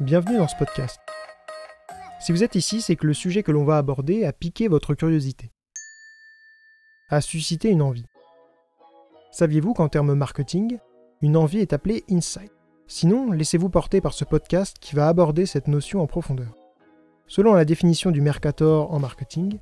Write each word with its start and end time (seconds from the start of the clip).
bienvenue 0.00 0.38
dans 0.38 0.48
ce 0.48 0.56
podcast. 0.56 0.98
Si 2.20 2.32
vous 2.32 2.42
êtes 2.42 2.56
ici, 2.56 2.80
c'est 2.80 2.96
que 2.96 3.06
le 3.06 3.14
sujet 3.14 3.44
que 3.44 3.52
l'on 3.52 3.64
va 3.64 3.78
aborder 3.78 4.24
a 4.24 4.32
piqué 4.32 4.66
votre 4.66 4.94
curiosité, 4.94 5.52
a 7.10 7.20
suscité 7.20 7.68
une 7.68 7.82
envie. 7.82 8.06
Saviez-vous 9.30 9.72
qu'en 9.72 9.88
termes 9.88 10.14
marketing, 10.14 10.78
une 11.22 11.36
envie 11.36 11.60
est 11.60 11.72
appelée 11.72 12.02
insight? 12.10 12.50
Sinon, 12.88 13.30
laissez-vous 13.30 13.68
porter 13.68 14.00
par 14.00 14.14
ce 14.14 14.24
podcast 14.24 14.78
qui 14.80 14.96
va 14.96 15.06
aborder 15.06 15.46
cette 15.46 15.68
notion 15.68 16.00
en 16.00 16.08
profondeur. 16.08 16.56
Selon 17.28 17.54
la 17.54 17.64
définition 17.64 18.10
du 18.10 18.20
Mercator 18.20 18.92
en 18.92 18.98
marketing, 18.98 19.58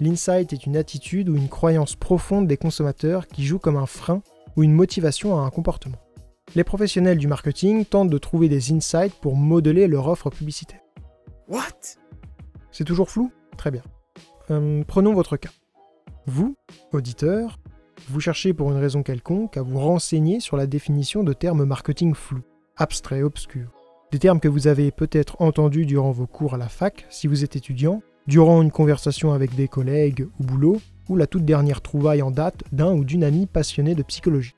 l'insight 0.00 0.52
est 0.52 0.66
une 0.66 0.76
attitude 0.76 1.28
ou 1.28 1.36
une 1.36 1.48
croyance 1.48 1.94
profonde 1.94 2.48
des 2.48 2.56
consommateurs 2.56 3.28
qui 3.28 3.44
joue 3.44 3.60
comme 3.60 3.76
un 3.76 3.86
frein 3.86 4.22
ou 4.56 4.64
une 4.64 4.72
motivation 4.72 5.38
à 5.38 5.42
un 5.42 5.50
comportement. 5.50 5.98
Les 6.54 6.64
professionnels 6.64 7.18
du 7.18 7.26
marketing 7.26 7.84
tentent 7.84 8.10
de 8.10 8.18
trouver 8.18 8.48
des 8.48 8.72
insights 8.72 9.14
pour 9.20 9.36
modeler 9.36 9.86
leur 9.86 10.08
offre 10.08 10.30
publicitaire. 10.30 10.80
What? 11.46 11.98
C'est 12.72 12.84
toujours 12.84 13.10
flou? 13.10 13.30
Très 13.56 13.70
bien. 13.70 13.82
Euh, 14.50 14.82
prenons 14.86 15.12
votre 15.12 15.36
cas. 15.36 15.50
Vous, 16.26 16.56
auditeur, 16.92 17.58
vous 18.08 18.20
cherchez 18.20 18.54
pour 18.54 18.70
une 18.70 18.78
raison 18.78 19.02
quelconque 19.02 19.56
à 19.56 19.62
vous 19.62 19.78
renseigner 19.78 20.40
sur 20.40 20.56
la 20.56 20.66
définition 20.66 21.22
de 21.22 21.32
termes 21.32 21.64
marketing 21.64 22.14
flous, 22.14 22.44
abstraits, 22.76 23.24
obscurs. 23.24 23.70
Des 24.10 24.18
termes 24.18 24.40
que 24.40 24.48
vous 24.48 24.68
avez 24.68 24.90
peut-être 24.90 25.36
entendus 25.40 25.84
durant 25.84 26.12
vos 26.12 26.26
cours 26.26 26.54
à 26.54 26.58
la 26.58 26.68
fac 26.68 27.06
si 27.10 27.26
vous 27.26 27.44
êtes 27.44 27.56
étudiant, 27.56 28.00
durant 28.26 28.62
une 28.62 28.70
conversation 28.70 29.32
avec 29.32 29.54
des 29.54 29.68
collègues 29.68 30.28
au 30.40 30.44
boulot, 30.44 30.80
ou 31.10 31.16
la 31.16 31.26
toute 31.26 31.44
dernière 31.44 31.82
trouvaille 31.82 32.22
en 32.22 32.30
date 32.30 32.62
d'un 32.72 32.94
ou 32.94 33.04
d'une 33.04 33.24
amie 33.24 33.46
passionnée 33.46 33.94
de 33.94 34.02
psychologie. 34.02 34.54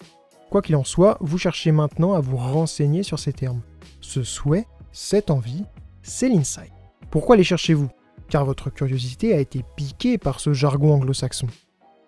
Quoi 0.51 0.63
qu'il 0.63 0.75
en 0.75 0.83
soit, 0.83 1.17
vous 1.21 1.39
cherchez 1.39 1.71
maintenant 1.71 2.15
à 2.15 2.21
vous 2.21 2.37
renseigner 2.37 3.05
sur 3.05 3.21
ces 3.21 3.33
termes. 3.33 3.61
Ce 4.01 4.25
souhait, 4.25 4.67
cette 4.91 5.31
envie, 5.31 5.63
c'est 6.03 6.29
l'insight. 6.29 6.73
Pourquoi 7.13 7.37
les 7.37 7.45
cherchez-vous? 7.45 7.89
Car 8.29 8.45
votre 8.45 8.69
curiosité 8.69 9.33
a 9.33 9.39
été 9.39 9.65
piquée 9.77 10.19
par 10.19 10.41
ce 10.41 10.53
jargon 10.53 10.95
anglo-saxon. 10.95 11.47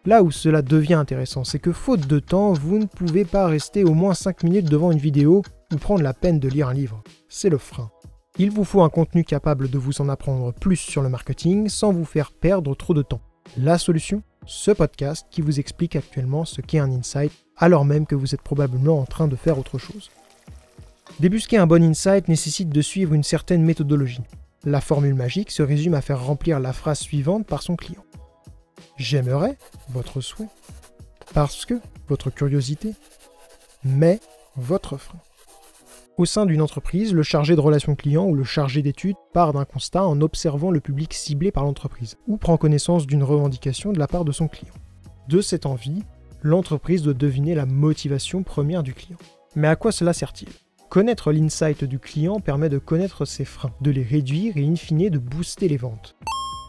Là 0.06 0.24
où 0.24 0.32
cela 0.32 0.60
devient 0.60 0.94
intéressant, 0.94 1.44
c'est 1.44 1.60
que 1.60 1.70
faute 1.70 2.08
de 2.08 2.18
temps, 2.18 2.52
vous 2.52 2.78
ne 2.78 2.86
pouvez 2.86 3.24
pas 3.24 3.46
rester 3.46 3.84
au 3.84 3.94
moins 3.94 4.14
5 4.14 4.42
minutes 4.42 4.68
devant 4.68 4.90
une 4.90 4.98
vidéo 4.98 5.42
ou 5.72 5.76
prendre 5.76 6.02
la 6.02 6.12
peine 6.12 6.40
de 6.40 6.48
lire 6.48 6.68
un 6.68 6.74
livre. 6.74 7.04
C'est 7.28 7.48
le 7.48 7.58
frein. 7.58 7.92
Il 8.38 8.50
vous 8.50 8.64
faut 8.64 8.82
un 8.82 8.88
contenu 8.88 9.22
capable 9.22 9.70
de 9.70 9.78
vous 9.78 10.00
en 10.00 10.08
apprendre 10.08 10.52
plus 10.52 10.76
sur 10.76 11.02
le 11.02 11.08
marketing 11.08 11.68
sans 11.68 11.92
vous 11.92 12.04
faire 12.04 12.32
perdre 12.32 12.74
trop 12.74 12.92
de 12.92 13.02
temps. 13.02 13.20
La 13.56 13.78
solution? 13.78 14.24
Ce 14.46 14.72
podcast 14.72 15.28
qui 15.30 15.42
vous 15.42 15.60
explique 15.60 15.94
actuellement 15.94 16.44
ce 16.44 16.60
qu'est 16.60 16.80
un 16.80 16.90
insight 16.90 17.30
alors 17.62 17.84
même 17.84 18.06
que 18.06 18.16
vous 18.16 18.34
êtes 18.34 18.42
probablement 18.42 18.98
en 18.98 19.04
train 19.04 19.28
de 19.28 19.36
faire 19.36 19.56
autre 19.56 19.78
chose. 19.78 20.10
Débusquer 21.20 21.58
un 21.58 21.66
bon 21.68 21.80
insight 21.80 22.26
nécessite 22.26 22.70
de 22.70 22.82
suivre 22.82 23.14
une 23.14 23.22
certaine 23.22 23.62
méthodologie. 23.62 24.24
La 24.64 24.80
formule 24.80 25.14
magique 25.14 25.52
se 25.52 25.62
résume 25.62 25.94
à 25.94 26.00
faire 26.00 26.24
remplir 26.24 26.58
la 26.58 26.72
phrase 26.72 26.98
suivante 26.98 27.46
par 27.46 27.62
son 27.62 27.76
client. 27.76 28.04
J'aimerais, 28.96 29.56
votre 29.90 30.20
souhait, 30.20 30.48
parce 31.34 31.64
que, 31.64 31.74
votre 32.08 32.30
curiosité, 32.30 32.94
mais, 33.84 34.18
votre 34.56 34.96
frein. 34.96 35.20
Au 36.18 36.24
sein 36.24 36.46
d'une 36.46 36.62
entreprise, 36.62 37.14
le 37.14 37.22
chargé 37.22 37.54
de 37.54 37.60
relations 37.60 37.94
clients 37.94 38.26
ou 38.26 38.34
le 38.34 38.42
chargé 38.42 38.82
d'études 38.82 39.14
part 39.32 39.52
d'un 39.52 39.64
constat 39.64 40.04
en 40.04 40.20
observant 40.20 40.72
le 40.72 40.80
public 40.80 41.14
ciblé 41.14 41.52
par 41.52 41.62
l'entreprise, 41.62 42.16
ou 42.26 42.38
prend 42.38 42.56
connaissance 42.56 43.06
d'une 43.06 43.22
revendication 43.22 43.92
de 43.92 44.00
la 44.00 44.08
part 44.08 44.24
de 44.24 44.32
son 44.32 44.48
client. 44.48 44.74
De 45.28 45.40
cette 45.40 45.64
envie, 45.64 46.02
l'entreprise 46.42 47.02
doit 47.02 47.14
deviner 47.14 47.54
la 47.54 47.66
motivation 47.66 48.42
première 48.42 48.82
du 48.82 48.94
client. 48.94 49.18
Mais 49.54 49.68
à 49.68 49.76
quoi 49.76 49.92
cela 49.92 50.12
sert-il? 50.12 50.48
Connaître 50.88 51.32
l'insight 51.32 51.84
du 51.84 51.98
client 51.98 52.40
permet 52.40 52.68
de 52.68 52.78
connaître 52.78 53.24
ses 53.24 53.44
freins, 53.44 53.72
de 53.80 53.90
les 53.90 54.02
réduire 54.02 54.56
et 54.56 54.66
in 54.66 54.76
fine 54.76 55.08
de 55.08 55.18
booster 55.18 55.68
les 55.68 55.76
ventes. 55.76 56.16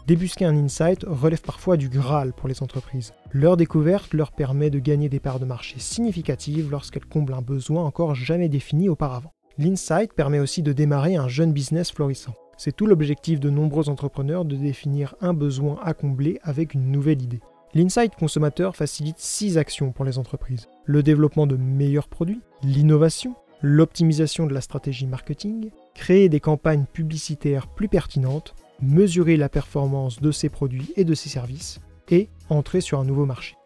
Débusquer 0.06 0.44
un 0.44 0.56
insight 0.56 1.04
relève 1.06 1.40
parfois 1.40 1.76
du 1.76 1.88
Graal 1.88 2.32
pour 2.34 2.48
les 2.48 2.62
entreprises. 2.62 3.14
Leur 3.32 3.56
découverte 3.56 4.12
leur 4.14 4.32
permet 4.32 4.70
de 4.70 4.78
gagner 4.78 5.08
des 5.08 5.20
parts 5.20 5.40
de 5.40 5.46
marché 5.46 5.76
significatives 5.78 6.70
lorsqu'elles 6.70 7.06
comblent 7.06 7.34
un 7.34 7.42
besoin 7.42 7.84
encore 7.84 8.14
jamais 8.14 8.48
défini 8.48 8.88
auparavant. 8.88 9.32
L'insight 9.56 10.12
permet 10.12 10.40
aussi 10.40 10.62
de 10.62 10.72
démarrer 10.72 11.16
un 11.16 11.28
jeune 11.28 11.52
business 11.52 11.90
florissant. 11.90 12.34
C'est 12.56 12.76
tout 12.76 12.86
l'objectif 12.86 13.40
de 13.40 13.50
nombreux 13.50 13.88
entrepreneurs 13.88 14.44
de 14.44 14.56
définir 14.56 15.14
un 15.20 15.32
besoin 15.32 15.78
à 15.82 15.94
combler 15.94 16.38
avec 16.42 16.74
une 16.74 16.90
nouvelle 16.90 17.22
idée. 17.22 17.40
L'insight 17.74 18.14
consommateur 18.14 18.76
facilite 18.76 19.18
six 19.18 19.58
actions 19.58 19.90
pour 19.90 20.04
les 20.04 20.18
entreprises. 20.18 20.68
Le 20.84 21.02
développement 21.02 21.48
de 21.48 21.56
meilleurs 21.56 22.06
produits, 22.06 22.40
l'innovation, 22.62 23.34
l'optimisation 23.62 24.46
de 24.46 24.54
la 24.54 24.60
stratégie 24.60 25.08
marketing, 25.08 25.70
créer 25.92 26.28
des 26.28 26.38
campagnes 26.38 26.84
publicitaires 26.84 27.66
plus 27.66 27.88
pertinentes, 27.88 28.54
mesurer 28.80 29.36
la 29.36 29.48
performance 29.48 30.20
de 30.20 30.30
ses 30.30 30.50
produits 30.50 30.92
et 30.96 31.04
de 31.04 31.14
ses 31.14 31.28
services, 31.28 31.80
et 32.10 32.28
entrer 32.48 32.80
sur 32.80 33.00
un 33.00 33.04
nouveau 33.04 33.26
marché. 33.26 33.56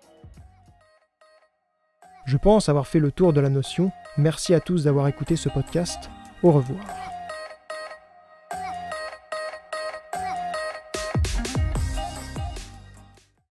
Je 2.24 2.36
pense 2.38 2.68
avoir 2.68 2.86
fait 2.86 3.00
le 3.00 3.12
tour 3.12 3.34
de 3.34 3.40
la 3.40 3.50
notion. 3.50 3.90
Merci 4.16 4.54
à 4.54 4.60
tous 4.60 4.84
d'avoir 4.84 5.08
écouté 5.08 5.36
ce 5.36 5.48
podcast. 5.50 6.08
Au 6.42 6.52
revoir. 6.52 7.07